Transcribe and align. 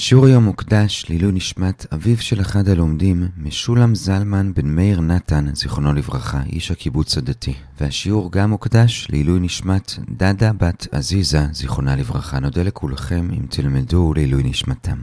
השיעור 0.00 0.26
היום 0.26 0.44
מוקדש 0.44 1.04
לעילוי 1.08 1.32
נשמת 1.32 1.86
אביו 1.94 2.16
של 2.20 2.40
אחד 2.40 2.68
הלומדים, 2.68 3.28
משולם 3.36 3.94
זלמן 3.94 4.54
בן 4.54 4.66
מאיר 4.66 5.00
נתן, 5.00 5.54
זיכרונו 5.54 5.92
לברכה, 5.92 6.42
איש 6.52 6.70
הקיבוץ 6.70 7.18
הדתי. 7.18 7.54
והשיעור 7.80 8.32
גם 8.32 8.50
מוקדש 8.50 9.06
לעילוי 9.10 9.40
נשמת 9.40 9.92
דדה 10.10 10.52
בת 10.52 10.86
עזיזה, 10.92 11.46
זיכרונה 11.52 11.96
לברכה. 11.96 12.38
נודה 12.38 12.62
לכולכם 12.62 13.28
אם 13.32 13.46
תלמדו 13.50 14.14
לעילוי 14.14 14.42
נשמתם. 14.42 15.02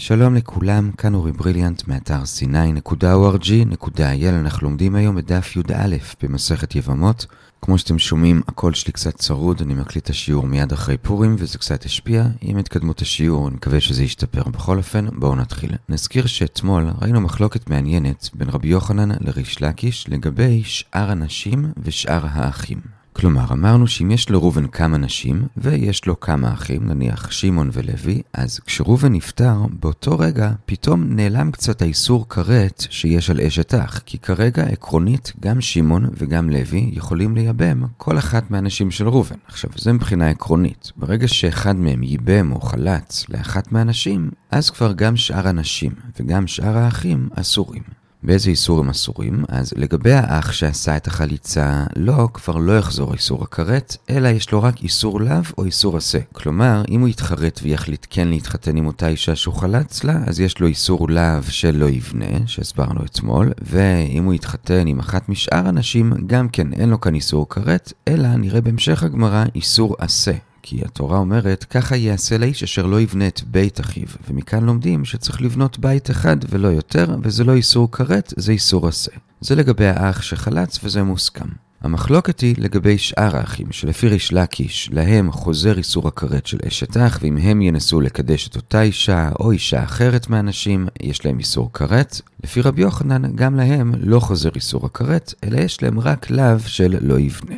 שלום 0.00 0.34
לכולם, 0.34 0.90
כאן 0.92 1.14
אורי 1.14 1.32
בריליאנט 1.32 1.88
מאתר 1.88 2.22
c9.org.il 2.22 4.28
אנחנו 4.28 4.68
לומדים 4.68 4.94
היום 4.94 5.16
בדף 5.16 5.56
י"א 5.56 5.96
במסכת 6.22 6.74
יבמות. 6.74 7.26
כמו 7.62 7.78
שאתם 7.78 7.98
שומעים, 7.98 8.42
הקול 8.48 8.74
שלי 8.74 8.92
קצת 8.92 9.14
צרוד, 9.14 9.62
אני 9.62 9.74
מקליט 9.74 10.04
את 10.04 10.10
השיעור 10.10 10.46
מיד 10.46 10.72
אחרי 10.72 10.96
פורים 10.96 11.36
וזה 11.38 11.58
קצת 11.58 11.84
השפיע. 11.84 12.24
עם 12.40 12.58
התקדמות 12.58 13.02
השיעור, 13.02 13.48
אני 13.48 13.56
מקווה 13.56 13.80
שזה 13.80 14.02
ישתפר. 14.02 14.42
בכל 14.42 14.76
אופן, 14.76 15.06
בואו 15.12 15.34
נתחיל. 15.34 15.72
נזכיר 15.88 16.26
שאתמול 16.26 16.86
ראינו 17.00 17.20
מחלוקת 17.20 17.70
מעניינת 17.70 18.30
בין 18.34 18.48
רבי 18.48 18.68
יוחנן 18.68 19.08
לריש 19.20 19.62
לקיש 19.62 20.08
לגבי 20.08 20.62
שאר 20.64 21.10
הנשים 21.10 21.72
ושאר 21.82 22.26
האחים. 22.30 22.97
כלומר, 23.20 23.52
אמרנו 23.52 23.86
שאם 23.86 24.10
יש 24.10 24.30
לראובן 24.30 24.66
כמה 24.66 24.98
נשים, 24.98 25.42
ויש 25.56 26.06
לו 26.06 26.20
כמה 26.20 26.52
אחים, 26.52 26.86
נניח 26.86 27.30
שמעון 27.30 27.70
ולוי, 27.72 28.22
אז 28.32 28.60
כשראובן 28.60 29.12
נפטר, 29.12 29.56
באותו 29.80 30.18
רגע 30.18 30.52
פתאום 30.66 31.04
נעלם 31.08 31.50
קצת 31.50 31.82
האיסור 31.82 32.28
כרת 32.28 32.86
שיש 32.90 33.30
על 33.30 33.40
אשת 33.40 33.74
אח, 33.74 33.98
כי 34.06 34.18
כרגע 34.18 34.62
עקרונית 34.62 35.32
גם 35.40 35.60
שמעון 35.60 36.06
וגם 36.12 36.50
לוי 36.50 36.90
יכולים 36.92 37.34
לייבם 37.34 37.82
כל 37.96 38.18
אחת 38.18 38.50
מהנשים 38.50 38.90
של 38.90 39.08
ראובן. 39.08 39.36
עכשיו, 39.46 39.70
זה 39.76 39.92
מבחינה 39.92 40.30
עקרונית. 40.30 40.92
ברגע 40.96 41.28
שאחד 41.28 41.76
מהם 41.76 42.02
ייבם 42.02 42.52
או 42.52 42.60
חלץ 42.60 43.24
לאחת 43.28 43.72
מהנשים, 43.72 44.30
אז 44.50 44.70
כבר 44.70 44.92
גם 44.92 45.16
שאר 45.16 45.48
הנשים 45.48 45.92
וגם 46.20 46.46
שאר 46.46 46.78
האחים 46.78 47.28
אסורים. 47.34 47.97
באיזה 48.22 48.50
איסור 48.50 48.80
הם 48.80 48.90
אסורים? 48.90 49.44
אז 49.48 49.72
לגבי 49.76 50.12
האח 50.12 50.52
שעשה 50.52 50.96
את 50.96 51.06
החליצה, 51.06 51.84
לא, 51.96 52.28
כבר 52.34 52.56
לא 52.56 52.78
יחזור 52.78 53.12
איסור 53.12 53.42
הכרת, 53.42 53.96
אלא 54.10 54.28
יש 54.28 54.52
לו 54.52 54.62
רק 54.62 54.82
איסור 54.82 55.20
לאו 55.20 55.40
או 55.58 55.64
איסור 55.64 55.96
עשה. 55.96 56.18
כלומר, 56.32 56.82
אם 56.88 57.00
הוא 57.00 57.08
יתחרט 57.08 57.60
ויחליט 57.62 58.06
כן 58.10 58.28
להתחתן 58.28 58.76
עם 58.76 58.86
אותה 58.86 59.08
אישה 59.08 59.36
שהוא 59.36 59.54
חלץ 59.54 60.04
לה, 60.04 60.20
אז 60.26 60.40
יש 60.40 60.60
לו 60.60 60.66
איסור 60.66 61.08
לאו 61.10 61.42
של 61.48 61.76
לא 61.76 61.88
יבנה, 61.88 62.46
שהסברנו 62.46 63.04
אתמול, 63.04 63.52
ואם 63.62 64.24
הוא 64.24 64.34
יתחתן 64.34 64.86
עם 64.86 64.98
אחת 64.98 65.28
משאר 65.28 65.68
הנשים, 65.68 66.12
גם 66.26 66.48
כן 66.48 66.72
אין 66.72 66.88
לו 66.88 67.00
כאן 67.00 67.14
איסור 67.14 67.48
כרת, 67.48 67.92
אלא 68.08 68.28
נראה 68.28 68.60
בהמשך 68.60 69.02
הגמרא 69.02 69.44
איסור 69.54 69.96
עשה. 69.98 70.32
כי 70.70 70.80
התורה 70.84 71.18
אומרת, 71.18 71.64
ככה 71.64 71.96
יעשה 71.96 72.38
לאיש 72.38 72.62
אשר 72.62 72.86
לא 72.86 73.00
יבנה 73.00 73.26
את 73.26 73.40
בית 73.46 73.80
אחיו. 73.80 74.06
ומכאן 74.28 74.64
לומדים 74.64 75.04
שצריך 75.04 75.42
לבנות 75.42 75.78
בית 75.78 76.10
אחד 76.10 76.36
ולא 76.48 76.68
יותר, 76.68 77.16
וזה 77.22 77.44
לא 77.44 77.54
איסור 77.54 77.92
כרת, 77.92 78.34
זה 78.36 78.52
איסור 78.52 78.88
עשה. 78.88 79.10
זה 79.40 79.54
לגבי 79.54 79.86
האח 79.86 80.22
שחלץ 80.22 80.78
וזה 80.84 81.02
מוסכם. 81.02 81.48
המחלוקת 81.80 82.40
היא 82.40 82.54
לגבי 82.58 82.98
שאר 82.98 83.36
האחים, 83.36 83.66
שלפי 83.72 84.08
ריש 84.08 84.32
לקיש, 84.32 84.90
להם 84.92 85.32
חוזר 85.32 85.78
איסור 85.78 86.08
הכרת 86.08 86.46
של 86.46 86.58
אשת 86.68 86.96
אח, 86.96 87.18
ואם 87.22 87.36
הם 87.36 87.62
ינסו 87.62 88.00
לקדש 88.00 88.48
את 88.48 88.56
אותה 88.56 88.82
אישה 88.82 89.30
או 89.40 89.50
אישה 89.50 89.84
אחרת 89.84 90.28
מהנשים, 90.28 90.86
יש 91.00 91.26
להם 91.26 91.38
איסור 91.38 91.72
כרת. 91.72 92.20
לפי 92.44 92.60
רבי 92.60 92.82
יוחנן, 92.82 93.36
גם 93.36 93.56
להם 93.56 93.94
לא 94.00 94.20
חוזר 94.20 94.50
איסור 94.54 94.86
הכרת, 94.86 95.34
אלא 95.44 95.60
יש 95.60 95.82
להם 95.82 96.00
רק 96.00 96.30
לאו 96.30 96.58
של 96.66 96.96
לא 97.00 97.18
יבנה. 97.18 97.56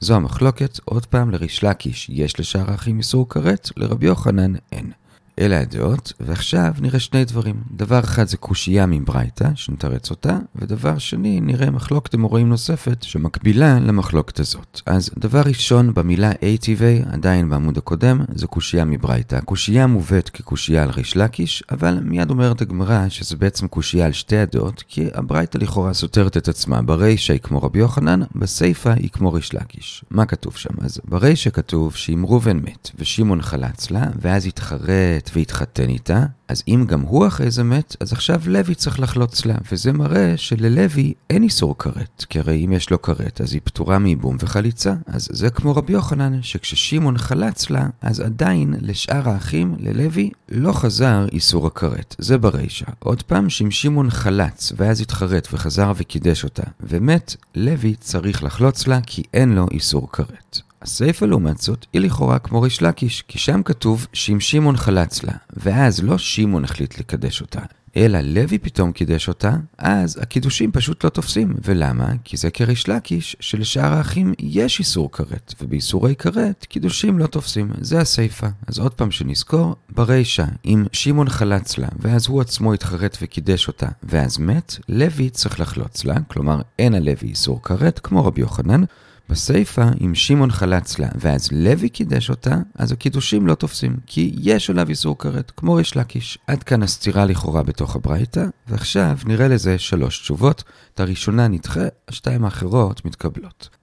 זו 0.00 0.14
המחלוקת, 0.14 0.78
עוד 0.84 1.06
פעם 1.06 1.30
לריש 1.30 1.64
לקיש 1.64 2.10
יש 2.12 2.40
לשאר 2.40 2.70
האחים 2.70 2.98
איסור 2.98 3.28
כרת, 3.28 3.70
לרבי 3.76 4.06
יוחנן 4.06 4.54
אין. 4.72 4.92
אלה 5.38 5.60
הדעות, 5.60 6.12
ועכשיו 6.20 6.72
נראה 6.80 7.00
שני 7.00 7.24
דברים. 7.24 7.54
דבר 7.70 8.00
אחד 8.00 8.28
זה 8.28 8.36
קושייה 8.36 8.86
מברייתא, 8.86 9.48
שנתרץ 9.54 10.10
אותה, 10.10 10.38
ודבר 10.56 10.98
שני 10.98 11.40
נראה 11.40 11.70
מחלוקת 11.70 12.14
אמוראים 12.14 12.48
נוספת, 12.48 13.02
שמקבילה 13.02 13.78
למחלוקת 13.78 14.40
הזאת. 14.40 14.80
אז 14.86 15.10
דבר 15.18 15.42
ראשון, 15.46 15.94
במילה 15.94 16.32
ATV, 16.32 17.12
עדיין 17.12 17.50
בעמוד 17.50 17.78
הקודם, 17.78 18.20
זה 18.34 18.46
קושייה 18.46 18.84
מברייתא. 18.84 19.36
הקושייה 19.36 19.86
מובאת 19.86 20.28
כקושייה 20.28 20.82
על 20.82 20.90
ריש 20.90 21.16
לקיש, 21.16 21.62
אבל 21.70 21.98
מיד 22.02 22.30
אומרת 22.30 22.60
הגמרא 22.60 23.08
שזה 23.08 23.36
בעצם 23.36 23.68
קושייה 23.68 24.06
על 24.06 24.12
שתי 24.12 24.36
הדעות, 24.36 24.84
כי 24.88 25.08
הברייתא 25.14 25.58
לכאורה 25.58 25.94
סותרת 25.94 26.36
את 26.36 26.48
עצמה. 26.48 26.82
ברישא 26.82 27.32
היא 27.32 27.40
כמו 27.40 27.62
רבי 27.62 27.78
יוחנן, 27.78 28.20
בסיפא 28.34 28.88
היא 28.88 29.10
כמו 29.10 29.32
ריש 29.32 29.54
לקיש. 29.54 30.04
מה 30.10 30.26
כתוב 30.26 30.56
שם? 30.56 30.74
אז 30.80 31.00
ברישא 31.04 31.50
כתוב 31.50 31.94
שאם 31.94 32.24
ראובן 32.26 32.56
מת, 32.56 32.90
ושמעון 32.98 33.42
חלץ 33.42 33.90
לה, 33.90 34.04
ואז 34.20 34.46
התחרט 34.46 35.27
והתחתן 35.34 35.88
איתה, 35.88 36.24
אז 36.48 36.62
אם 36.68 36.84
גם 36.88 37.00
הוא 37.00 37.26
אחרי 37.26 37.50
זה 37.50 37.62
מת, 37.62 37.96
אז 38.00 38.12
עכשיו 38.12 38.42
לוי 38.46 38.74
צריך 38.74 39.00
לחלוץ 39.00 39.46
לה, 39.46 39.54
וזה 39.72 39.92
מראה 39.92 40.36
שללוי 40.36 41.14
אין 41.30 41.42
איסור 41.42 41.78
כרת, 41.78 42.24
כי 42.28 42.38
הרי 42.38 42.64
אם 42.64 42.72
יש 42.72 42.90
לו 42.90 43.02
כרת, 43.02 43.40
אז 43.40 43.52
היא 43.52 43.60
פטורה 43.64 43.98
מייבום 43.98 44.36
וחליצה. 44.40 44.94
אז 45.06 45.28
זה 45.32 45.50
כמו 45.50 45.76
רבי 45.76 45.92
יוחנן, 45.92 46.42
שכששמעון 46.42 47.18
חלץ 47.18 47.70
לה, 47.70 47.86
אז 48.00 48.20
עדיין 48.20 48.74
לשאר 48.80 49.28
האחים, 49.28 49.76
ללוי, 49.78 50.30
לא 50.48 50.72
חזר 50.72 51.26
איסור 51.32 51.66
הכרת. 51.66 52.16
זה 52.18 52.38
ברישא. 52.38 52.86
עוד 52.98 53.22
פעם, 53.22 53.50
שאם 53.50 53.70
שמעון 53.70 54.10
חלץ, 54.10 54.72
ואז 54.76 55.00
התחרט 55.00 55.48
וחזר 55.52 55.92
וקידש 55.96 56.44
אותה, 56.44 56.62
ומת, 56.80 57.36
לוי 57.54 57.94
צריך 58.00 58.44
לחלוץ 58.44 58.86
לה, 58.86 59.00
כי 59.06 59.22
אין 59.34 59.54
לו 59.54 59.66
איסור 59.70 60.12
כרת. 60.12 60.60
הסיפא 60.82 61.24
לעומת 61.24 61.58
זאת 61.58 61.86
היא 61.92 62.00
לכאורה 62.00 62.38
כמו 62.38 62.60
ריש 62.60 62.82
לקיש, 62.82 63.24
כי 63.28 63.38
שם 63.38 63.62
כתוב 63.62 64.06
שאם 64.12 64.40
שמעון 64.40 64.76
חלץ 64.76 65.22
לה, 65.22 65.32
ואז 65.56 66.02
לא 66.02 66.18
שמעון 66.18 66.64
החליט 66.64 66.98
לקדש 66.98 67.40
אותה, 67.40 67.60
אלא 67.96 68.18
לוי 68.20 68.58
פתאום 68.58 68.92
קידש 68.92 69.28
אותה, 69.28 69.56
אז 69.78 70.18
הקידושים 70.22 70.72
פשוט 70.72 71.04
לא 71.04 71.10
תופסים. 71.10 71.54
ולמה? 71.64 72.12
כי 72.24 72.36
זה 72.36 72.50
כריש 72.50 72.88
לקיש, 72.88 73.36
שלשאר 73.40 73.92
האחים 73.92 74.34
יש 74.38 74.78
איסור 74.78 75.12
כרת, 75.12 75.54
ובאיסורי 75.60 76.16
כרת, 76.16 76.66
קידושים 76.68 77.18
לא 77.18 77.26
תופסים. 77.26 77.70
זה 77.80 78.00
הסיפא. 78.00 78.48
אז 78.66 78.78
עוד 78.78 78.94
פעם 78.94 79.10
שנזכור, 79.10 79.76
ברישא, 79.90 80.44
אם 80.64 80.84
שמעון 80.92 81.28
חלץ 81.28 81.78
לה, 81.78 81.88
ואז 81.98 82.26
הוא 82.26 82.40
עצמו 82.40 82.72
התחרט 82.72 83.18
וקידש 83.22 83.68
אותה, 83.68 83.88
ואז 84.02 84.38
מת, 84.38 84.76
לוי 84.88 85.30
צריך 85.30 85.60
לחלוץ 85.60 86.04
לה, 86.04 86.14
כלומר 86.28 86.60
אין 86.78 86.94
על 86.94 87.02
לוי 87.02 87.28
איסור 87.28 87.62
כרת, 87.62 87.98
כמו 87.98 88.24
רבי 88.24 88.40
יוחנן, 88.40 88.84
בסיפא, 89.28 89.90
אם 90.04 90.14
שמעון 90.14 90.50
חלץ 90.50 90.98
לה, 90.98 91.08
ואז 91.14 91.48
לוי 91.52 91.88
קידש 91.88 92.30
אותה, 92.30 92.56
אז 92.74 92.92
הקידושים 92.92 93.46
לא 93.46 93.54
תופסים, 93.54 93.96
כי 94.06 94.34
יש 94.38 94.70
עליו 94.70 94.88
איסור 94.88 95.18
כרת, 95.18 95.52
כמו 95.56 95.74
ריש 95.74 95.96
לקיש. 95.96 96.38
עד 96.46 96.62
כאן 96.62 96.82
הסתירה 96.82 97.24
לכאורה 97.24 97.62
בתוך 97.62 97.96
הברייתא, 97.96 98.44
ועכשיו 98.68 99.18
נראה 99.26 99.48
לזה 99.48 99.78
שלוש 99.78 100.20
תשובות. 100.20 100.64
את 100.94 101.00
הראשונה 101.00 101.48
נדחה, 101.48 101.84
השתיים 102.08 102.44
האחרות 102.44 103.04
מתקבלות. 103.04 103.77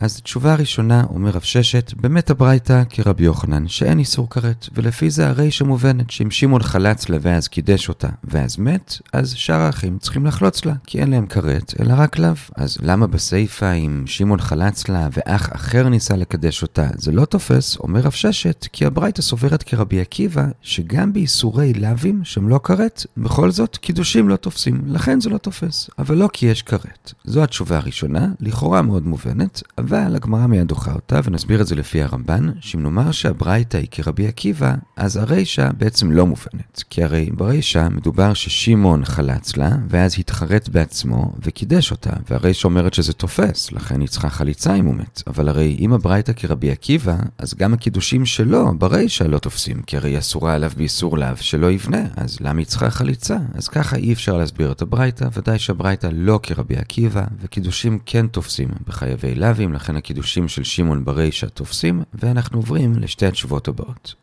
אז 0.00 0.20
תשובה 0.20 0.54
ראשונה, 0.54 1.04
אומר 1.10 1.30
רב 1.30 1.40
ששת, 1.40 1.94
באמת 1.96 2.30
הברייתא 2.30 2.82
כרבי 2.90 3.24
יוחנן, 3.24 3.68
שאין 3.68 3.98
איסור 3.98 4.30
כרת, 4.30 4.68
ולפי 4.74 5.10
זה 5.10 5.28
הרי 5.28 5.50
שמובנת 5.50 6.10
שאם 6.10 6.30
שמעון 6.30 6.62
חלץ 6.62 7.08
לה 7.08 7.16
ואז 7.20 7.48
קידש 7.48 7.88
אותה, 7.88 8.08
ואז 8.24 8.58
מת, 8.58 8.98
אז 9.12 9.30
שאר 9.30 9.60
האחים 9.60 9.98
צריכים 9.98 10.26
לחלוץ 10.26 10.64
לה, 10.64 10.74
כי 10.86 11.00
אין 11.00 11.10
להם 11.10 11.26
כרת, 11.26 11.74
אלא 11.80 11.94
רק 11.96 12.18
לאו. 12.18 12.32
אז 12.56 12.78
למה 12.82 13.06
בסיפא 13.06 13.74
אם 13.74 14.02
שמעון 14.06 14.40
חלץ 14.40 14.88
לה 14.88 15.08
ואח 15.12 15.48
אחר 15.52 15.88
ניסה 15.88 16.16
לקדש 16.16 16.62
אותה, 16.62 16.88
זה 16.94 17.12
לא 17.12 17.24
תופס, 17.24 17.76
אומר 17.76 18.00
רב 18.00 18.12
ששת, 18.12 18.66
כי 18.72 18.86
הברייתא 18.86 19.22
סוברת 19.22 19.62
כרבי 19.62 20.00
עקיבא, 20.00 20.46
שגם 20.62 21.12
באיסורי 21.12 21.74
לאווים 21.74 22.20
שהם 22.24 22.48
לא 22.48 22.60
כרת, 22.64 23.06
בכל 23.16 23.50
זאת 23.50 23.76
קידושים 23.76 24.28
לא 24.28 24.36
תופסים, 24.36 24.82
לכן 24.86 25.20
זה 25.20 25.30
לא 25.30 25.38
תופס, 25.38 25.90
אבל 25.98 26.16
לא 26.16 26.28
כי 26.32 26.46
יש 26.46 26.62
כרת. 26.62 27.12
זו 27.24 27.42
התשובה 27.42 27.76
הראשונה, 27.76 28.28
לכאורה 28.40 28.82
מאוד 28.82 29.06
מובנת, 29.06 29.62
אבל 29.88 30.16
הגמרא 30.16 30.46
מיד 30.46 30.68
דוחה 30.68 30.92
אותה, 30.92 31.20
ונסביר 31.24 31.60
את 31.60 31.66
זה 31.66 31.74
לפי 31.74 32.02
הרמב"ן, 32.02 32.50
שאם 32.60 32.82
נאמר 32.82 33.10
שהברייתא 33.10 33.76
היא 33.76 33.88
כרבי 33.90 34.26
עקיבא, 34.26 34.74
אז 34.96 35.16
הרישא 35.16 35.70
בעצם 35.78 36.12
לא 36.12 36.26
מובנת. 36.26 36.82
כי 36.90 37.04
הרי 37.04 37.30
ברישא 37.32 37.88
מדובר 37.90 38.34
ששמעון 38.34 39.04
חלץ 39.04 39.56
לה, 39.56 39.70
ואז 39.88 40.14
התחרט 40.18 40.68
בעצמו 40.68 41.32
וקידש 41.42 41.90
אותה, 41.90 42.10
והרישא 42.30 42.68
אומרת 42.68 42.94
שזה 42.94 43.12
תופס, 43.12 43.72
לכן 43.72 44.00
היא 44.00 44.08
צריכה 44.08 44.28
חליצה 44.28 44.74
אם 44.74 44.86
הוא 44.86 44.94
מת. 44.94 45.22
אבל 45.26 45.48
הרי 45.48 45.76
אם 45.80 45.92
הברייתא 45.92 46.32
כרבי 46.36 46.70
עקיבא, 46.70 47.16
אז 47.38 47.54
גם 47.54 47.74
הקידושים 47.74 48.26
שלו 48.26 48.78
ברישא 48.78 49.24
לא 49.24 49.38
תופסים, 49.38 49.82
כי 49.82 49.96
הרי 49.96 50.18
אסורה 50.18 50.54
עליו 50.54 50.70
באיסור 50.76 51.18
לאו 51.18 51.36
שלא 51.36 51.70
יבנה, 51.70 52.04
אז 52.16 52.40
למה 52.40 52.58
היא 52.58 52.66
צריכה 52.66 52.90
חליצה? 52.90 53.36
אז 53.54 53.68
ככה 53.68 53.96
אי 53.96 54.12
אפשר 54.12 54.36
להסביר 54.36 54.72
את 54.72 54.82
הברייתא, 54.82 55.28
ודאי 55.32 55.58
שהברייתא 55.58 56.08
לא 56.12 56.40
כרבי 56.42 56.76
עקיבא, 56.76 57.24
וקידושים 57.40 57.98
כן 58.06 58.26
תופסים 58.26 58.68
בחייבי 58.86 59.34
לאווים, 59.34 59.72
לכן 59.78 59.96
הקידושים 59.96 60.48
של 60.48 60.64
שמעון 60.64 61.04
ברישא 61.04 61.46
תופסים, 61.46 62.02
ואנחנו 62.14 62.58
עוברים 62.58 62.98
לשתי 62.98 63.26
התשובות 63.26 63.68
הבאות. 63.68 64.14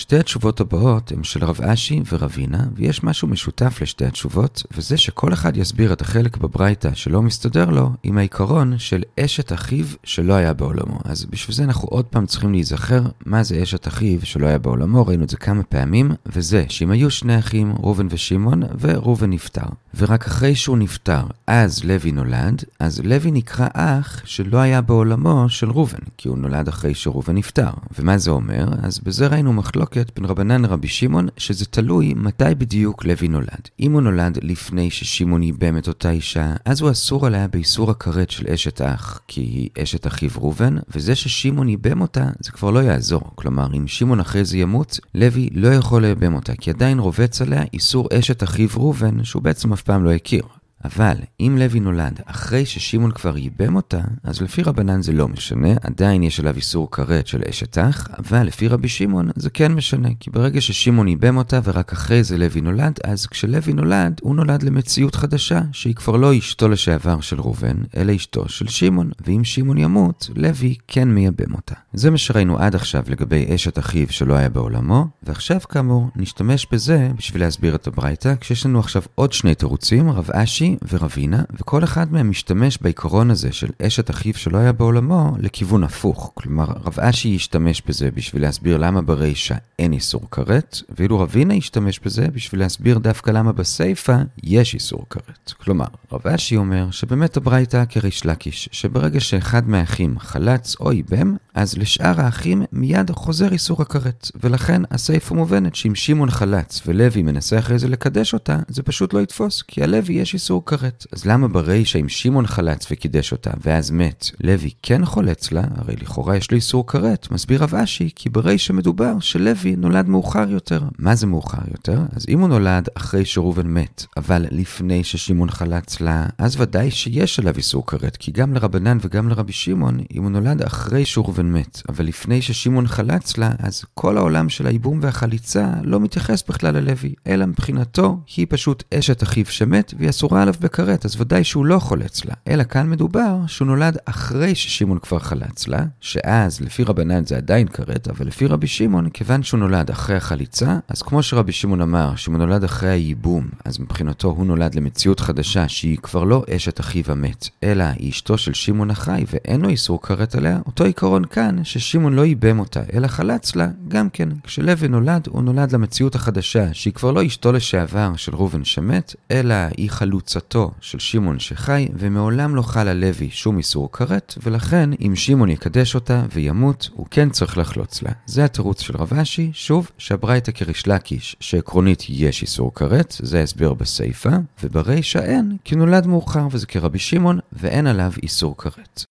שתי 0.00 0.18
התשובות 0.18 0.60
הבאות 0.60 1.12
הן 1.12 1.24
של 1.24 1.44
רב 1.44 1.60
אשי 1.62 2.02
ורבינה, 2.12 2.64
ויש 2.74 3.04
משהו 3.04 3.28
משותף 3.28 3.78
לשתי 3.82 4.04
התשובות, 4.04 4.62
וזה 4.76 4.96
שכל 4.96 5.32
אחד 5.32 5.56
יסביר 5.56 5.92
את 5.92 6.00
החלק 6.00 6.36
בברייתא 6.36 6.90
שלא 6.94 7.22
מסתדר 7.22 7.70
לו 7.70 7.90
עם 8.02 8.18
העיקרון 8.18 8.78
של 8.78 9.02
אשת 9.20 9.52
אחיו 9.52 9.86
שלא 10.04 10.34
היה 10.34 10.52
בעולמו. 10.52 10.98
אז 11.04 11.24
בשביל 11.24 11.56
זה 11.56 11.64
אנחנו 11.64 11.88
עוד 11.88 12.04
פעם 12.04 12.26
צריכים 12.26 12.52
להיזכר 12.52 13.02
מה 13.26 13.42
זה 13.42 13.62
אשת 13.62 13.88
אחיו 13.88 14.18
שלא 14.22 14.46
היה 14.46 14.58
בעולמו, 14.58 15.06
ראינו 15.06 15.24
את 15.24 15.30
זה 15.30 15.36
כמה 15.36 15.62
פעמים, 15.62 16.10
וזה 16.26 16.64
שאם 16.68 16.90
היו 16.90 17.10
שני 17.10 17.38
אחים, 17.38 17.72
ראובן 17.72 18.06
ושמעון, 18.10 18.62
וראובן 18.80 19.30
נפטר. 19.30 19.66
ורק 19.96 20.26
אחרי 20.26 20.54
שהוא 20.54 20.78
נפטר, 20.78 21.22
אז 21.46 21.84
לוי 21.84 22.12
נולד, 22.12 22.64
אז 22.78 23.00
לוי 23.04 23.30
נקרא 23.30 23.68
אח 23.72 24.22
שלא 24.24 24.58
היה 24.58 24.80
בעולמו 24.80 25.48
של 25.48 25.70
ראובן, 25.70 25.98
כי 26.16 26.28
הוא 26.28 26.38
נולד 26.38 26.68
אחרי 26.68 26.94
שראובן 26.94 27.34
נפטר. 27.34 27.70
ומה 27.98 28.18
זה 28.18 28.30
אומר? 28.30 28.68
אז 28.82 28.98
בזה 28.98 29.26
ראינו 29.26 29.52
מחלוקת 29.52 29.89
בין 30.16 30.24
רבנן 30.24 30.62
לרבי 30.62 30.88
שמעון, 30.88 31.28
שזה 31.36 31.66
תלוי 31.66 32.14
מתי 32.16 32.54
בדיוק 32.58 33.04
לוי 33.04 33.28
נולד. 33.28 33.68
אם 33.80 33.92
הוא 33.92 34.00
נולד 34.00 34.38
לפני 34.42 34.90
ששמעון 34.90 35.42
ייבם 35.42 35.78
את 35.78 35.88
אותה 35.88 36.10
אישה, 36.10 36.54
אז 36.64 36.80
הוא 36.80 36.90
אסור 36.90 37.26
עליה 37.26 37.48
באיסור 37.48 37.90
הכרת 37.90 38.30
של 38.30 38.46
אשת 38.48 38.80
אח, 38.80 39.20
כי 39.28 39.40
היא 39.40 39.68
אשת 39.82 40.06
אחיו 40.06 40.30
ראובן, 40.36 40.76
וזה 40.94 41.14
ששמעון 41.14 41.68
ייבם 41.68 42.00
אותה, 42.00 42.28
זה 42.40 42.52
כבר 42.52 42.70
לא 42.70 42.78
יעזור. 42.78 43.32
כלומר, 43.34 43.66
אם 43.76 43.88
שמעון 43.88 44.20
אחרי 44.20 44.44
זה 44.44 44.58
ימות, 44.58 45.00
לוי 45.14 45.48
לא 45.52 45.68
יכול 45.68 46.02
לייבם 46.02 46.34
אותה, 46.34 46.52
כי 46.56 46.70
עדיין 46.70 46.98
רובץ 46.98 47.42
עליה 47.42 47.62
איסור 47.72 48.08
אשת 48.18 48.42
אחיו 48.42 48.68
ראובן, 48.76 49.24
שהוא 49.24 49.42
בעצם 49.42 49.72
אף 49.72 49.82
פעם 49.82 50.04
לא 50.04 50.12
הכיר. 50.12 50.42
אבל 50.84 51.16
אם 51.40 51.56
לוי 51.58 51.80
נולד 51.80 52.20
אחרי 52.24 52.66
ששמעון 52.66 53.10
כבר 53.10 53.38
ייבם 53.38 53.76
אותה, 53.76 54.00
אז 54.24 54.42
לפי 54.42 54.62
רבנן 54.62 55.02
זה 55.02 55.12
לא 55.12 55.28
משנה, 55.28 55.68
עדיין 55.82 56.22
יש 56.22 56.40
עליו 56.40 56.56
איסור 56.56 56.90
כרת 56.90 57.26
של 57.26 57.42
אשת 57.50 57.78
אח, 57.78 58.08
אבל 58.18 58.42
לפי 58.42 58.68
רבי 58.68 58.88
שמעון 58.88 59.30
זה 59.36 59.50
כן 59.50 59.72
משנה, 59.72 60.08
כי 60.20 60.30
ברגע 60.30 60.60
ששמעון 60.60 61.08
ייבם 61.08 61.36
אותה 61.36 61.60
ורק 61.64 61.92
אחרי 61.92 62.24
זה 62.24 62.38
לוי 62.38 62.60
נולד, 62.60 62.98
אז 63.04 63.26
כשלוי 63.26 63.72
נולד, 63.74 64.20
הוא 64.22 64.34
נולד 64.34 64.62
למציאות 64.62 65.14
חדשה, 65.14 65.60
שהיא 65.72 65.94
כבר 65.94 66.16
לא 66.16 66.38
אשתו 66.38 66.68
לשעבר 66.68 67.20
של 67.20 67.40
ראובן, 67.40 67.76
אלא 67.96 68.16
אשתו 68.16 68.48
של 68.48 68.68
שמעון, 68.68 69.10
ואם 69.26 69.44
שמעון 69.44 69.78
ימות, 69.78 70.30
לוי 70.36 70.74
כן 70.88 71.08
מייבם 71.08 71.54
אותה. 71.54 71.74
זה 71.92 72.10
מה 72.10 72.18
שראינו 72.18 72.58
עד 72.58 72.74
עכשיו 72.74 73.02
לגבי 73.08 73.54
אשת 73.54 73.78
אחיו 73.78 74.06
שלא 74.10 74.34
היה 74.34 74.48
בעולמו, 74.48 75.06
ועכשיו 75.22 75.60
כאמור 75.60 76.08
נשתמש 76.16 76.66
בזה 76.72 77.10
בשביל 77.16 77.42
להסביר 77.42 77.74
את 77.74 77.86
הברייתא, 77.86 78.34
כשיש 78.40 78.66
לנו 78.66 78.78
עכשיו 78.78 79.02
עוד 79.14 79.32
שני 79.32 79.54
תירוצים, 79.54 80.10
רב 80.10 80.30
אשי 80.30 80.69
ורבינה, 80.92 81.42
וכל 81.58 81.84
אחד 81.84 82.12
מהם 82.12 82.30
משתמש 82.30 82.78
בעיקרון 82.80 83.30
הזה 83.30 83.52
של 83.52 83.68
אשת 83.82 84.10
אחיו 84.10 84.34
שלא 84.34 84.58
היה 84.58 84.72
בעולמו 84.72 85.32
לכיוון 85.38 85.84
הפוך. 85.84 86.32
כלומר, 86.34 86.64
רב 86.64 87.00
אשי 87.00 87.28
ישתמש 87.28 87.82
בזה 87.86 88.10
בשביל 88.10 88.42
להסביר 88.42 88.76
למה 88.76 89.02
ברישה 89.02 89.54
אין 89.78 89.92
איסור 89.92 90.30
כרת, 90.30 90.82
ואילו 90.98 91.18
רבינה 91.18 91.54
ישתמש 91.54 91.98
בזה 91.98 92.26
בשביל 92.32 92.60
להסביר 92.60 92.98
דווקא 92.98 93.30
למה 93.30 93.52
בסיפה 93.52 94.16
יש 94.42 94.74
איסור 94.74 95.06
כרת. 95.10 95.52
כלומר, 95.64 95.86
רב 96.12 96.26
אשי 96.26 96.56
אומר 96.56 96.90
שבאמת 96.90 97.36
הברייתא 97.36 97.84
כריש 97.88 98.26
לקיש, 98.26 98.68
שברגע 98.72 99.20
שאחד 99.20 99.68
מהאחים 99.68 100.18
חלץ 100.18 100.76
או 100.80 100.90
איבם, 100.90 101.36
אז 101.54 101.78
לשאר 101.78 102.20
האחים 102.20 102.62
מיד 102.72 103.10
חוזר 103.10 103.52
איסור 103.52 103.82
הכרת, 103.82 104.30
ולכן 104.42 104.82
הסיפה 104.90 105.34
מובנת 105.34 105.74
שאם 105.74 105.94
שמעון 105.94 106.30
חלץ 106.30 106.82
ולוי 106.86 107.22
מנסה 107.22 107.58
אחרי 107.58 107.78
זה 107.78 107.88
לקדש 107.88 108.34
אותה, 108.34 108.58
זה 108.68 108.82
פשוט 108.82 109.14
לא 109.14 109.20
יתפוס, 109.20 109.62
כי 109.62 109.82
הלוי 109.82 110.14
יש 110.14 110.34
איסור 110.34 110.59
איסור 110.60 110.78
כרת. 110.78 111.06
אז 111.12 111.24
למה 111.24 111.48
ברישא 111.48 111.98
אם 111.98 112.08
שמעון 112.08 112.46
חלץ 112.46 112.86
וקידש 112.90 113.32
אותה, 113.32 113.50
ואז 113.64 113.90
מת, 113.90 114.30
לוי 114.40 114.70
כן 114.82 115.04
חולץ 115.04 115.52
לה, 115.52 115.62
הרי 115.76 115.94
לכאורה 116.00 116.36
יש 116.36 116.50
לו 116.50 116.56
איסור 116.56 116.86
כרת, 116.86 117.28
מסביר 117.30 117.62
רב 117.62 117.74
אשי, 117.74 118.10
כי 118.14 118.30
ברישא 118.30 118.72
מדובר 118.72 119.20
שלוי 119.20 119.76
נולד 119.76 120.08
מאוחר 120.08 120.50
יותר. 120.50 120.82
מה 120.98 121.14
זה 121.14 121.26
מאוחר 121.26 121.62
יותר? 121.70 122.00
אז 122.16 122.26
אם 122.28 122.40
הוא 122.40 122.48
נולד 122.48 122.88
אחרי 122.94 123.24
שראובן 123.24 123.66
מת, 123.66 124.06
אבל 124.16 124.46
לפני 124.50 125.04
ששמעון 125.04 125.50
חלץ 125.50 126.00
לה, 126.00 126.26
אז 126.38 126.60
ודאי 126.60 126.90
שיש 126.90 127.38
עליו 127.38 127.56
איסור 127.56 127.86
כרת, 127.86 128.16
כי 128.16 128.32
גם 128.32 128.54
לרבנן 128.54 128.98
וגם 129.02 129.28
לרבי 129.28 129.52
שמעון, 129.52 129.98
אם 130.14 130.22
הוא 130.22 130.30
נולד 130.30 130.62
אחרי 130.62 131.04
שראובן 131.04 131.52
מת, 131.52 131.82
אבל 131.88 132.04
לפני 132.04 132.42
ששמעון 132.42 132.86
חלץ 132.86 133.38
לה, 133.38 133.50
אז 133.58 133.84
כל 133.94 134.16
העולם 134.16 134.48
של 134.48 134.66
הייבום 134.66 134.98
והחליצה 135.02 135.72
לא 135.82 136.00
מתייחס 136.00 136.42
בכלל 136.48 136.74
ללוי, 136.74 137.14
אלא 137.26 137.46
מבחינתו 137.46 138.18
היא 138.36 138.46
פשוט 138.48 138.84
אשת 138.94 139.22
אחיו 139.22 139.46
שמת, 139.46 139.94
והיא 139.98 140.10
אסורה 140.10 140.42
עליו 140.50 140.60
בכרת, 140.60 141.04
אז 141.04 141.20
ודאי 141.20 141.44
שהוא 141.44 141.66
לא 141.66 141.78
חולץ 141.78 142.24
לה. 142.24 142.34
אלא 142.48 142.62
כאן 142.62 142.90
מדובר 142.90 143.36
שהוא 143.46 143.66
נולד 143.66 143.96
אחרי 144.04 144.54
ששמעון 144.54 144.98
כבר 144.98 145.18
חלץ 145.18 145.68
לה, 145.68 145.84
שאז 146.00 146.60
לפי 146.60 146.84
רבנן 146.84 147.24
זה 147.24 147.36
עדיין 147.36 147.68
כרת, 147.68 148.08
אבל 148.08 148.26
לפי 148.26 148.46
רבי 148.46 148.66
שמעון, 148.66 149.10
כיוון 149.10 149.42
שהוא 149.42 149.60
נולד 149.60 149.90
אחרי 149.90 150.16
החליצה, 150.16 150.78
אז 150.88 151.02
כמו 151.02 151.22
שרבי 151.22 151.52
שמעון 151.52 151.80
אמר, 151.80 152.16
שהוא 152.16 152.36
נולד 152.36 152.64
אחרי 152.64 152.88
הייבום, 152.88 153.48
אז 153.64 153.80
מבחינתו 153.80 154.28
הוא 154.28 154.46
נולד 154.46 154.74
למציאות 154.74 155.20
חדשה 155.20 155.68
שהיא 155.68 155.98
כבר 155.98 156.24
לא 156.24 156.44
אשת 156.56 156.80
אחיו 156.80 157.04
המת, 157.08 157.48
אלא 157.64 157.84
היא 157.84 158.10
אשתו 158.10 158.38
של 158.38 158.54
שמעון 158.54 158.90
החי 158.90 159.24
ואין 159.32 159.60
לו 159.60 159.68
איסור 159.68 160.02
כרת 160.02 160.34
עליה, 160.34 160.58
אותו 160.66 160.84
עיקרון 160.84 161.24
כאן, 161.24 161.64
ששמעון 161.64 162.14
לא 162.14 162.24
ייבם 162.24 162.58
אותה, 162.58 162.80
אלא 162.92 163.06
חלץ 163.06 163.56
לה, 163.56 163.68
גם 163.88 164.10
כן, 164.10 164.28
כשלוי 164.42 164.88
נולד, 164.88 165.28
הוא 165.30 165.42
נולד 165.42 165.72
למציאות 165.72 166.14
החדשה, 166.14 166.74
שהיא 166.74 166.92
כבר 166.92 167.10
לא 167.10 167.26
אשתו 167.26 167.52
לשעבר 167.52 168.12
של 168.16 168.36
ראובן 168.36 168.64
שמת, 168.64 169.14
אלא 169.30 169.54
היא 169.76 169.90
חלוצה 169.90 170.39
גרסתו 170.40 170.70
של 170.80 170.98
שמעון 170.98 171.38
שחי, 171.38 171.88
ומעולם 171.94 172.56
לא 172.56 172.62
חל 172.62 172.88
על 172.88 172.96
לוי 172.96 173.30
שום 173.30 173.58
איסור 173.58 173.92
כרת, 173.92 174.34
ולכן 174.42 174.90
אם 175.00 175.16
שמעון 175.16 175.50
יקדש 175.50 175.94
אותה 175.94 176.24
וימות, 176.32 176.88
הוא 176.94 177.06
כן 177.10 177.30
צריך 177.30 177.58
לחלוץ 177.58 178.02
לה. 178.02 178.10
זה 178.26 178.44
התירוץ 178.44 178.80
של 178.80 178.96
רב 178.96 179.14
אשי, 179.14 179.50
שוב, 179.54 179.90
שהברייתא 179.98 180.52
כריש 180.52 180.88
לקיש, 180.88 181.36
שעקרונית 181.40 182.04
יש 182.08 182.42
איסור 182.42 182.74
כרת, 182.74 183.16
זה 183.22 183.40
ההסבר 183.40 183.74
בסיפא, 183.74 184.38
וברישא 184.62 185.18
אין, 185.18 185.56
כי 185.64 185.76
נולד 185.76 186.06
מאוחר 186.06 186.48
וזה 186.50 186.66
כרבי 186.66 186.98
שמעון, 186.98 187.38
ואין 187.52 187.86
עליו 187.86 188.12
איסור 188.22 188.56
כרת. 188.56 189.09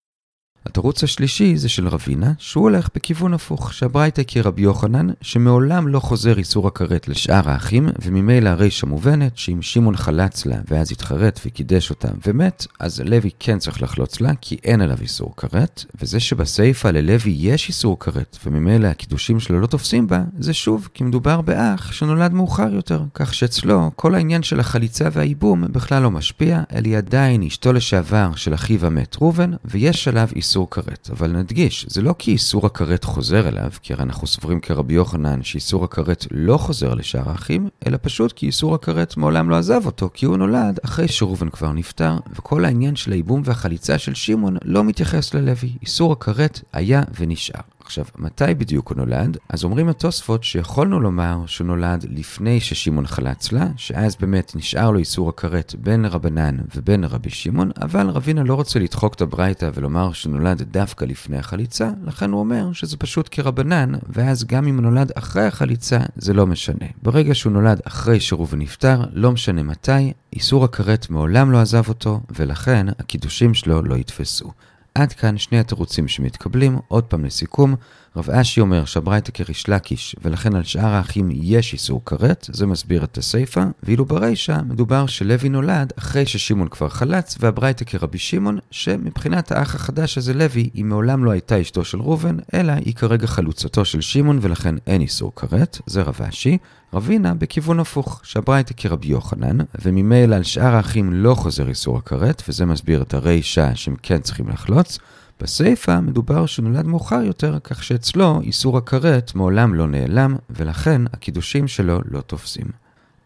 התירוץ 0.66 1.04
השלישי 1.04 1.58
זה 1.58 1.70
של 1.70 1.88
רבינה, 1.88 2.34
שהוא 2.38 2.64
הולך 2.64 2.90
בכיוון 2.96 3.34
הפוך, 3.34 3.74
שהברייתא 3.74 4.22
כרבי 4.28 4.62
יוחנן, 4.62 5.08
שמעולם 5.22 5.88
לא 5.88 6.00
חוזר 6.00 6.38
איסור 6.38 6.68
הכרת 6.68 7.08
לשאר 7.08 7.50
האחים, 7.50 7.90
וממילא 8.02 8.50
הרישא 8.50 8.86
מובנת 8.86 9.38
שאם 9.38 9.62
שמעון 9.62 9.96
חלץ 9.96 10.46
לה 10.46 10.56
ואז 10.68 10.92
התחרט 10.92 11.40
וקידש 11.46 11.90
אותה 11.90 12.08
ומת, 12.28 12.68
אז 12.80 13.02
לוי 13.06 13.30
כן 13.40 13.60
צריך 13.60 13.82
לחלוץ 13.82 14.22
לה, 14.22 14.32
כי 14.42 14.58
אין 14.64 14.82
עליו 14.82 14.98
איסור 15.02 15.34
כרת, 15.38 15.86
וזה 16.02 16.20
שבסיפא 16.20 16.88
ללוי 16.88 17.36
יש 17.38 17.68
איסור 17.68 18.00
כרת, 18.00 18.38
וממילא 18.46 18.88
הקידושים 18.88 19.40
שלו 19.40 19.60
לא 19.60 19.68
תופסים 19.68 20.08
בה, 20.08 20.24
זה 20.40 20.54
שוב, 20.54 20.90
כי 20.94 21.04
מדובר 21.04 21.42
באח 21.42 21.92
שנולד 21.92 22.34
מאוחר 22.34 22.74
יותר, 22.74 23.04
כך 23.14 23.34
שאצלו 23.34 23.92
כל 23.96 24.16
העניין 24.16 24.44
של 24.44 24.60
החליצה 24.60 25.10
והייבום 25.12 25.64
בכלל 25.72 26.04
לא 26.04 26.12
משפיע, 26.12 26.62
אלא 26.76 26.88
היא 26.88 26.98
עדיין 26.98 27.44
אשתו 27.44 27.74
לשעבר 27.74 28.30
של 28.36 28.54
אחיו 28.54 28.86
המת 28.86 29.16
ראובן, 29.22 29.52
ויש 29.66 30.08
עליו 30.08 30.28
איסור 30.36 30.49
איסור 30.50 30.70
כרת. 30.70 31.10
אבל 31.12 31.32
נדגיש, 31.32 31.86
זה 31.90 32.02
לא 32.02 32.16
כי 32.18 32.32
איסור 32.32 32.66
הכרת 32.66 33.04
חוזר 33.04 33.48
אליו, 33.48 33.72
כי 33.82 33.94
הרי 33.94 34.04
אנחנו 34.04 34.28
סוברים 34.28 34.60
כרבי 34.60 34.94
יוחנן 34.94 35.44
שאיסור 35.44 35.84
הכרת 35.84 36.26
לא 36.32 36.58
חוזר 36.58 36.94
לשאר 36.94 37.30
האחים, 37.30 37.70
אלא 37.88 37.98
פשוט 38.02 38.32
כי 38.32 38.46
איסור 38.46 38.76
הכרת 38.76 39.18
מעולם 39.18 39.50
לא 39.50 39.56
עזב 39.56 39.86
אותו, 39.86 40.10
כי 40.14 40.26
הוא 40.26 40.38
נולד 40.38 40.80
אחרי 40.86 41.08
שראובן 41.08 41.50
כבר 41.50 41.72
נפטר, 41.72 42.18
וכל 42.36 42.66
העניין 42.66 42.96
של 42.96 43.12
הייבום 43.12 43.42
והחליצה 43.46 43.98
של 43.98 44.14
שמעון 44.14 44.58
לא 44.66 44.84
מתייחס 44.84 45.34
ללוי. 45.34 45.78
איסור 45.82 46.12
הכרת 46.12 46.62
היה 46.74 47.04
ונשאר. 47.20 47.62
עכשיו, 47.90 48.06
מתי 48.18 48.54
בדיוק 48.58 48.90
הוא 48.90 48.98
נולד? 48.98 49.38
אז 49.50 49.64
אומרים 49.64 49.90
התוספות 49.90 50.44
שיכולנו 50.44 51.00
לומר 51.00 51.44
שהוא 51.46 51.68
נולד 51.68 52.06
לפני 52.10 52.60
ששמעון 52.60 53.08
חלץ 53.08 53.52
לה, 53.52 53.68
שאז 53.78 54.16
באמת 54.20 54.56
נשאר 54.56 54.92
לו 54.92 55.00
איסור 55.00 55.30
הכרת 55.30 55.76
בין 55.80 56.06
רבנן 56.06 56.58
ובין 56.76 57.04
רבי 57.04 57.30
שמעון, 57.30 57.72
אבל 57.82 58.10
רבינה 58.10 58.44
לא 58.44 58.54
רוצה 58.54 58.80
לדחוק 58.80 59.14
את 59.14 59.22
הברייתא 59.22 59.70
ולומר 59.74 60.14
שהוא 60.14 60.34
נולד 60.34 60.62
דווקא 60.62 61.06
לפני 61.06 61.38
החליצה, 61.38 61.90
לכן 62.04 62.32
הוא 62.32 62.40
אומר 62.40 62.74
שזה 62.74 62.98
פשוט 62.98 63.30
כרבנן, 63.32 63.92
ואז 64.10 64.44
גם 64.44 64.68
אם 64.68 64.76
הוא 64.76 64.84
נולד 64.84 65.12
אחרי 65.16 65.46
החליצה, 65.46 66.00
זה 66.16 66.34
לא 66.34 66.48
משנה. 66.48 66.86
ברגע 67.02 67.36
שהוא 67.36 67.54
נולד 67.54 67.82
אחרי 67.84 68.20
שראובן 68.20 68.60
נפטר, 68.60 69.04
לא 69.14 69.32
משנה 69.32 69.64
מתי, 69.64 70.14
איסור 70.34 70.64
הכרת 70.64 71.10
מעולם 71.10 71.52
לא 71.52 71.58
עזב 71.58 71.88
אותו, 71.88 72.20
ולכן 72.36 72.88
הקידושים 73.00 73.54
שלו 73.54 73.84
לא 73.84 73.96
יתפסו. 73.96 74.52
עד 74.96 75.14
כאן 75.14 75.38
שני 75.38 75.60
התירוצים 75.60 76.08
שמתקבלים, 76.08 76.78
עוד 76.88 77.04
פעם 77.04 77.26
לסיכום, 77.26 77.76
רב 78.16 78.30
אשי 78.30 78.62
אומר 78.62 78.86
שהברייתא 78.86 79.32
כריש 79.32 79.70
לקיש, 79.70 80.16
ולכן 80.22 80.56
על 80.56 80.64
שאר 80.64 80.86
האחים 80.86 81.30
יש 81.34 81.74
איסור 81.74 82.06
כרת, 82.06 82.48
זה 82.52 82.68
מסביר 82.68 83.04
את 83.04 83.18
הסיפא, 83.18 83.66
ואילו 83.84 84.06
ברישא 84.06 84.58
מדובר 84.66 85.06
שלוי 85.06 85.50
נולד 85.50 85.94
אחרי 85.98 86.26
ששמעון 86.26 86.68
כבר 86.68 86.90
חלץ, 86.90 87.38
והברייתא 87.40 87.86
כרבי 87.86 88.18
שמעון, 88.18 88.58
שמבחינת 88.72 89.52
האח 89.52 89.76
החדש 89.76 90.18
הזה 90.18 90.34
לוי, 90.34 90.70
היא 90.74 90.86
מעולם 90.86 91.26
לא 91.26 91.32
הייתה 91.32 91.62
אשתו 91.62 91.86
של 91.86 92.02
ראובן, 92.02 92.38
אלא 92.54 92.72
היא 92.72 92.96
כרגע 92.96 93.28
חלוצתו 93.28 93.86
של 93.86 94.02
שמעון, 94.02 94.40
ולכן 94.42 94.76
אין 94.88 95.02
איסור 95.02 95.36
כרת, 95.36 95.78
זה 95.86 96.02
רב 96.02 96.22
אשי. 96.22 96.58
רבינה 96.94 97.34
בכיוון 97.34 97.80
הפוך, 97.80 98.22
שהברייתא 98.24 98.74
כרבי 98.78 99.08
יוחנן, 99.08 99.58
וממילא 99.82 100.36
על 100.36 100.44
שאר 100.44 100.76
האחים 100.76 101.14
לא 101.14 101.34
חוזר 101.34 101.70
איסור 101.70 101.98
הכרת, 101.98 102.44
וזה 102.48 102.66
מסביר 102.66 103.02
את 103.02 103.14
הרישא 103.14 103.76
שהם 103.76 103.96
כן 104.02 104.22
צריכים 104.22 104.50
לחלוץ. 104.50 105.00
בסיפא 105.42 106.00
מדובר 106.00 106.46
שנולד 106.46 106.86
מאוחר 106.86 107.22
יותר, 107.22 107.58
כך 107.64 107.84
שאצלו 107.84 108.42
איסור 108.42 108.78
הכרת 108.78 109.36
מעולם 109.36 109.76
לא 109.76 109.88
נעלם, 109.88 110.36
ולכן 110.50 111.02
הקידושים 111.14 111.68
שלו 111.68 112.00
לא 112.12 112.22
תופסים. 112.22 112.68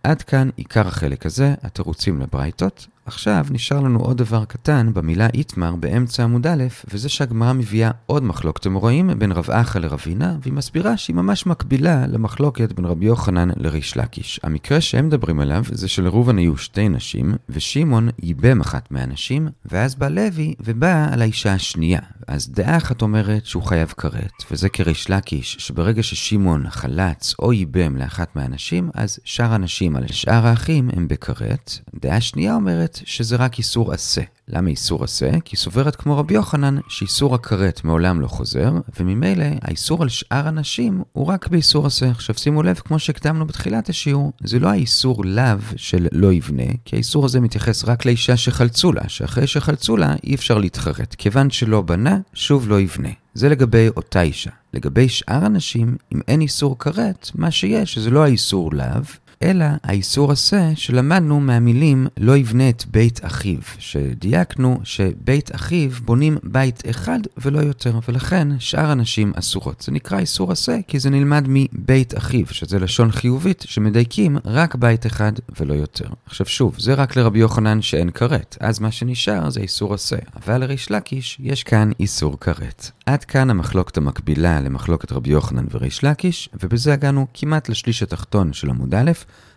עד 0.04 0.22
כאן 0.22 0.50
עיקר 0.56 0.88
החלק 0.88 1.26
הזה, 1.26 1.54
התירוצים 1.64 2.22
לברייתות. 2.22 2.88
עכשיו 3.06 3.46
נשאר 3.52 3.80
לנו 3.80 4.00
עוד 4.00 4.18
דבר 4.18 4.46
קטן 4.46 4.94
במילה 4.94 5.28
איתמר 5.34 5.76
באמצע 5.76 6.24
עמוד 6.24 6.48
א', 6.48 6.64
וזה 6.94 7.10
שהגמרא 7.10 7.54
מביאה 7.54 7.92
עוד 8.06 8.24
מחלוקת 8.24 8.68
אמוראים 8.68 9.10
בין 9.20 9.32
רב 9.32 9.52
אחא 9.52 9.80
לרבינה, 9.80 10.38
והיא 10.42 10.54
מסבירה 10.54 10.98
שהיא 10.98 11.16
ממש 11.16 11.46
מקבילה 11.46 12.08
למחלוקת 12.08 12.74
בין 12.74 12.86
רבי 12.86 13.06
יוחנן 13.06 13.50
לריש 13.58 13.98
לקיש. 13.98 14.40
המקרה 14.44 14.82
שהם 14.82 15.08
מדברים 15.08 15.40
עליו 15.40 15.64
זה 15.72 15.88
שלראובן 15.88 16.38
היו 16.38 16.58
שתי 16.58 16.90
נשים, 16.90 17.34
ושמעון 17.50 18.10
ייבם 18.22 18.62
אחת 18.62 18.92
מהנשים, 18.92 19.48
ואז 19.66 19.96
בא 19.96 20.08
לוי 20.08 20.54
ובא 20.60 21.08
על 21.14 21.22
האישה 21.22 21.54
השנייה. 21.54 22.02
אז 22.28 22.50
דעה 22.52 22.78
אחת 22.78 23.02
אומרת 23.02 23.46
שהוא 23.46 23.64
חייב 23.64 23.94
כרת, 23.98 24.32
וזה 24.52 24.70
כריש 24.70 25.10
לקיש, 25.10 25.56
שברגע 25.60 26.04
ששמעון 26.04 26.70
חלץ 26.70 27.36
או 27.40 27.54
ייבם 27.54 27.98
לאחת 27.98 28.36
מהנשים, 28.36 28.90
אז 28.94 29.20
שאר 29.24 29.54
הנשים 29.54 29.96
על 29.96 30.08
שאר 30.08 30.48
האחים 30.48 30.90
הם 30.94 31.08
בכרת. 31.08 31.72
דעה 32.02 32.22
שנייה 32.22 32.56
אומרת 32.56 32.93
שזה 33.06 33.36
רק 33.36 33.58
איסור 33.58 33.94
עשה. 33.94 34.22
למה 34.48 34.70
איסור 34.70 35.04
עשה? 35.04 35.32
כי 35.46 35.56
סוברת 35.56 35.96
כמו 35.96 36.18
רבי 36.18 36.34
יוחנן 36.34 36.78
שאיסור 36.88 37.36
הכרת 37.36 37.84
מעולם 37.84 38.22
לא 38.22 38.28
חוזר, 38.28 38.72
וממילא 39.00 39.46
האיסור 39.62 40.02
על 40.04 40.10
שאר 40.10 40.48
הנשים 40.48 41.04
הוא 41.12 41.26
רק 41.26 41.48
באיסור 41.48 41.88
עשה. 41.88 42.10
עכשיו 42.10 42.36
שימו 42.38 42.64
לב, 42.64 42.76
כמו 42.76 43.00
שהקדמנו 43.00 43.48
בתחילת 43.48 43.90
השיעור, 43.90 44.32
זה 44.44 44.60
לא 44.60 44.68
האיסור 44.68 45.26
לאו 45.26 45.58
של 45.76 46.08
לא 46.12 46.34
יבנה, 46.34 46.72
כי 46.86 46.96
האיסור 46.96 47.26
הזה 47.26 47.40
מתייחס 47.40 47.86
רק 47.86 48.06
לאישה 48.06 48.38
שחלצו 48.38 48.92
לה, 48.92 49.10
שאחרי 49.10 49.48
שחלצו 49.48 49.98
לה 49.98 50.16
אי 50.24 50.36
אפשר 50.36 50.58
להתחרט. 50.58 51.16
כיוון 51.18 51.50
שלא 51.50 51.82
בנה, 51.82 52.20
שוב 52.34 52.70
לא 52.70 52.80
יבנה. 52.80 53.10
זה 53.34 53.50
לגבי 53.50 53.88
אותה 53.98 54.22
אישה. 54.22 54.52
לגבי 54.74 55.10
שאר 55.10 55.46
הנשים, 55.46 55.96
אם 56.14 56.20
אין 56.28 56.42
איסור 56.42 56.80
כרת, 56.80 57.32
מה 57.36 57.52
שיש 57.52 57.98
זה 57.98 58.10
לא 58.10 58.24
האיסור 58.24 58.74
לאו, 58.74 59.02
אלא 59.44 59.66
האיסור 59.84 60.32
עשה 60.32 60.72
שלמדנו 60.76 61.40
מהמילים 61.40 62.08
לא 62.18 62.38
יבנה 62.38 62.70
את 62.70 62.84
בית 62.92 63.26
אחיו, 63.26 63.60
שדייקנו 63.80 64.80
שבית 64.84 65.56
אחיו 65.56 65.90
בונים 66.06 66.38
בית 66.44 66.84
אחד 66.90 67.20
ולא 67.38 67.60
יותר, 67.60 68.00
ולכן 68.08 68.48
שאר 68.60 68.92
הנשים 68.92 69.32
אסורות. 69.36 69.82
זה 69.82 69.92
נקרא 69.92 70.20
איסור 70.20 70.52
עשה 70.52 70.78
כי 70.88 71.00
זה 71.00 71.10
נלמד 71.10 71.46
מבית 71.48 72.18
אחיו, 72.18 72.46
שזה 72.52 72.80
לשון 72.80 73.12
חיובית 73.12 73.66
שמדייקים 73.68 74.38
רק 74.46 74.76
בית 74.76 75.06
אחד 75.06 75.32
ולא 75.60 75.74
יותר. 75.74 76.08
עכשיו 76.26 76.48
שוב, 76.48 76.76
זה 76.80 76.94
רק 76.94 77.16
לרבי 77.16 77.40
יוחנן 77.40 77.82
שאין 77.82 78.10
כרת, 78.10 78.58
אז 78.60 78.80
מה 78.80 78.92
שנשאר 78.92 79.50
זה 79.50 79.60
איסור 79.60 79.94
עשה, 79.94 80.18
אבל 80.36 80.58
לריש 80.58 80.92
לקיש 80.92 81.38
יש 81.40 81.64
כאן 81.64 81.92
איסור 82.00 82.40
כרת. 82.40 82.92
עד 83.06 83.24
כאן 83.24 83.50
המחלוקת 83.50 83.98
המקבילה 83.98 84.62
למחלוקת 84.62 85.12
רבי 85.12 85.30
יוחנן 85.30 85.66
וריש 85.72 86.04
לקיש, 86.04 86.50
ובזה 86.64 86.94
הגענו 86.94 87.28
כמעט 87.34 87.70
לשליש 87.70 88.04
התחתון 88.04 88.54
של 88.54 88.70
עמוד 88.70 88.96
א', 88.96 89.12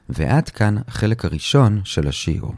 ועד 0.09 0.49
כאן 0.49 0.77
החלק 0.89 1.25
הראשון 1.25 1.81
של 1.85 2.09
השיעור. 2.09 2.55